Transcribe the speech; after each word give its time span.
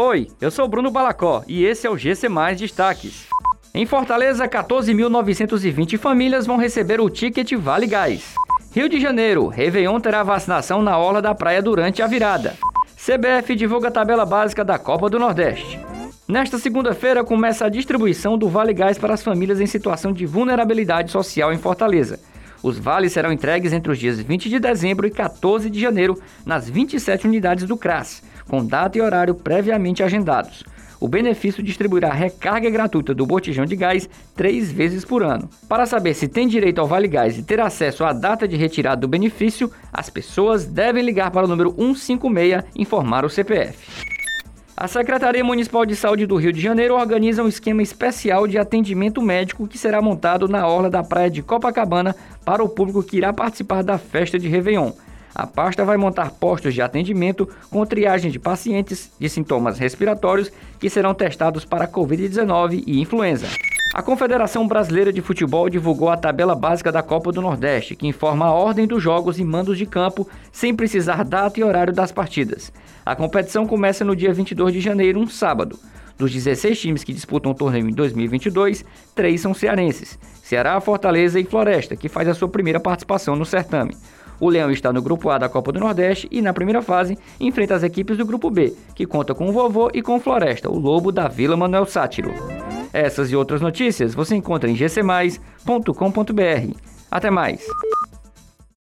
Oi, 0.00 0.28
eu 0.40 0.48
sou 0.48 0.68
Bruno 0.68 0.92
Balacó 0.92 1.42
e 1.48 1.64
esse 1.64 1.84
é 1.84 1.90
o 1.90 1.98
GC 1.98 2.28
Mais 2.28 2.56
Destaques. 2.56 3.26
Em 3.74 3.84
Fortaleza, 3.84 4.46
14.920 4.46 5.98
famílias 5.98 6.46
vão 6.46 6.56
receber 6.56 7.00
o 7.00 7.10
ticket 7.10 7.52
Vale 7.54 7.88
Gás. 7.88 8.36
Rio 8.72 8.88
de 8.88 9.00
Janeiro, 9.00 9.48
Réveillon 9.48 9.98
terá 9.98 10.22
vacinação 10.22 10.82
na 10.82 10.96
orla 10.96 11.20
da 11.20 11.34
praia 11.34 11.60
durante 11.60 12.00
a 12.00 12.06
virada. 12.06 12.56
CBF 12.94 13.56
divulga 13.56 13.88
a 13.88 13.90
tabela 13.90 14.24
básica 14.24 14.64
da 14.64 14.78
Copa 14.78 15.10
do 15.10 15.18
Nordeste. 15.18 15.80
Nesta 16.28 16.60
segunda-feira 16.60 17.24
começa 17.24 17.66
a 17.66 17.68
distribuição 17.68 18.38
do 18.38 18.48
Vale 18.48 18.72
Gás 18.72 18.98
para 18.98 19.14
as 19.14 19.22
famílias 19.24 19.60
em 19.60 19.66
situação 19.66 20.12
de 20.12 20.24
vulnerabilidade 20.24 21.10
social 21.10 21.52
em 21.52 21.58
Fortaleza. 21.58 22.20
Os 22.62 22.78
vales 22.78 23.12
serão 23.12 23.32
entregues 23.32 23.72
entre 23.72 23.90
os 23.90 23.98
dias 23.98 24.20
20 24.20 24.48
de 24.48 24.60
dezembro 24.60 25.08
e 25.08 25.10
14 25.10 25.68
de 25.68 25.80
janeiro 25.80 26.20
nas 26.46 26.68
27 26.68 27.26
unidades 27.26 27.66
do 27.66 27.76
CRAS, 27.76 28.22
com 28.48 28.64
data 28.64 28.98
e 28.98 29.00
horário 29.00 29.34
previamente 29.34 30.02
agendados. 30.02 30.64
O 31.00 31.06
benefício 31.06 31.62
distribuirá 31.62 32.12
recarga 32.12 32.68
gratuita 32.68 33.14
do 33.14 33.24
botijão 33.24 33.64
de 33.64 33.76
gás 33.76 34.10
três 34.34 34.72
vezes 34.72 35.04
por 35.04 35.22
ano. 35.22 35.48
Para 35.68 35.86
saber 35.86 36.14
se 36.14 36.26
tem 36.26 36.48
direito 36.48 36.80
ao 36.80 36.88
Vale 36.88 37.06
Gás 37.06 37.38
e 37.38 37.42
ter 37.44 37.60
acesso 37.60 38.04
à 38.04 38.12
data 38.12 38.48
de 38.48 38.56
retirada 38.56 39.00
do 39.00 39.06
benefício, 39.06 39.70
as 39.92 40.10
pessoas 40.10 40.64
devem 40.64 41.04
ligar 41.04 41.30
para 41.30 41.46
o 41.46 41.48
número 41.48 41.70
156 41.70 42.64
e 42.74 42.82
informar 42.82 43.24
o 43.24 43.30
CPF. 43.30 44.08
A 44.76 44.86
Secretaria 44.86 45.42
Municipal 45.42 45.84
de 45.84 45.96
Saúde 45.96 46.24
do 46.24 46.36
Rio 46.36 46.52
de 46.52 46.60
Janeiro 46.60 46.94
organiza 46.94 47.42
um 47.42 47.48
esquema 47.48 47.82
especial 47.82 48.46
de 48.46 48.58
atendimento 48.58 49.20
médico 49.20 49.66
que 49.66 49.76
será 49.76 50.00
montado 50.00 50.48
na 50.48 50.66
orla 50.66 50.88
da 50.88 51.02
praia 51.02 51.30
de 51.30 51.42
Copacabana 51.42 52.14
para 52.44 52.62
o 52.62 52.68
público 52.68 53.02
que 53.02 53.16
irá 53.16 53.32
participar 53.32 53.82
da 53.82 53.98
festa 53.98 54.38
de 54.38 54.48
Réveillon. 54.48 54.92
A 55.34 55.46
pasta 55.46 55.84
vai 55.84 55.96
montar 55.96 56.30
postos 56.32 56.74
de 56.74 56.82
atendimento 56.82 57.48
com 57.70 57.84
triagem 57.86 58.30
de 58.30 58.38
pacientes 58.38 59.10
de 59.18 59.28
sintomas 59.28 59.78
respiratórios 59.78 60.50
que 60.78 60.90
serão 60.90 61.14
testados 61.14 61.64
para 61.64 61.88
Covid-19 61.88 62.82
e 62.86 63.00
influenza. 63.00 63.46
A 63.94 64.02
Confederação 64.02 64.68
Brasileira 64.68 65.12
de 65.12 65.22
Futebol 65.22 65.68
divulgou 65.68 66.10
a 66.10 66.16
tabela 66.16 66.54
básica 66.54 66.92
da 66.92 67.02
Copa 67.02 67.32
do 67.32 67.40
Nordeste, 67.40 67.96
que 67.96 68.06
informa 68.06 68.46
a 68.46 68.52
ordem 68.52 68.86
dos 68.86 69.02
jogos 69.02 69.38
e 69.38 69.44
mandos 69.44 69.78
de 69.78 69.86
campo, 69.86 70.28
sem 70.52 70.74
precisar 70.74 71.24
data 71.24 71.58
e 71.58 71.64
horário 71.64 71.92
das 71.92 72.12
partidas. 72.12 72.70
A 73.04 73.16
competição 73.16 73.66
começa 73.66 74.04
no 74.04 74.14
dia 74.14 74.32
22 74.32 74.74
de 74.74 74.80
janeiro, 74.80 75.18
um 75.18 75.26
sábado. 75.26 75.78
Dos 76.18 76.32
16 76.32 76.78
times 76.78 77.04
que 77.04 77.14
disputam 77.14 77.52
o 77.52 77.54
torneio 77.54 77.88
em 77.88 77.92
2022, 77.92 78.84
três 79.14 79.40
são 79.40 79.54
cearenses: 79.54 80.18
Ceará, 80.42 80.78
Fortaleza 80.80 81.40
e 81.40 81.44
Floresta, 81.44 81.96
que 81.96 82.08
faz 82.08 82.28
a 82.28 82.34
sua 82.34 82.48
primeira 82.48 82.78
participação 82.78 83.36
no 83.36 83.46
certame. 83.46 83.96
O 84.40 84.48
Leão 84.48 84.70
está 84.70 84.92
no 84.92 85.02
grupo 85.02 85.30
A 85.30 85.38
da 85.38 85.48
Copa 85.48 85.72
do 85.72 85.80
Nordeste 85.80 86.28
e, 86.30 86.40
na 86.40 86.52
primeira 86.52 86.82
fase, 86.82 87.18
enfrenta 87.40 87.74
as 87.74 87.82
equipes 87.82 88.16
do 88.16 88.26
grupo 88.26 88.50
B, 88.50 88.74
que 88.94 89.06
conta 89.06 89.34
com 89.34 89.48
o 89.48 89.52
Vovô 89.52 89.90
e 89.92 90.02
com 90.02 90.16
o 90.16 90.20
Floresta, 90.20 90.70
o 90.70 90.78
Lobo 90.78 91.10
da 91.10 91.28
Vila 91.28 91.56
Manuel 91.56 91.86
Sátiro. 91.86 92.32
Essas 92.92 93.30
e 93.30 93.36
outras 93.36 93.60
notícias 93.60 94.14
você 94.14 94.34
encontra 94.34 94.70
em 94.70 94.74
gcmais.com.br. 94.74 96.74
Até 97.10 97.30
mais! 97.30 97.64